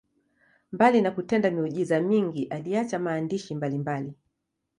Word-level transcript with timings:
Mbali 0.71 1.01
na 1.01 1.11
kutenda 1.11 1.51
miujiza 1.51 2.01
mingi, 2.01 2.43
aliacha 2.47 2.99
maandishi 2.99 3.55
mbalimbali. 3.55 4.13